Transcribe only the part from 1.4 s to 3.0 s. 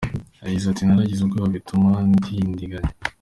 bituma ndidinganya.